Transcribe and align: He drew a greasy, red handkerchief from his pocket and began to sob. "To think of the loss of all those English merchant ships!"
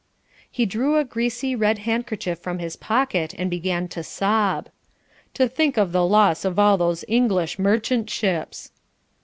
He 0.49 0.65
drew 0.65 0.97
a 0.97 1.03
greasy, 1.03 1.55
red 1.55 1.77
handkerchief 1.85 2.39
from 2.39 2.57
his 2.57 2.75
pocket 2.75 3.35
and 3.37 3.51
began 3.51 3.87
to 3.89 4.01
sob. 4.01 4.69
"To 5.35 5.47
think 5.47 5.77
of 5.77 5.91
the 5.91 6.03
loss 6.07 6.43
of 6.43 6.57
all 6.57 6.75
those 6.75 7.05
English 7.07 7.59
merchant 7.59 8.09
ships!" 8.09 8.71